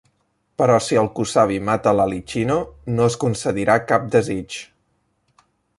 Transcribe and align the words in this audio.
Però 0.61 0.77
si 0.85 0.97
el 1.01 1.09
kusabi 1.19 1.59
mata 1.67 1.93
l'alichino, 1.99 2.57
no 2.97 3.07
es 3.11 3.21
concedirà 3.25 3.79
cap 3.93 4.13
desig. 4.19 4.61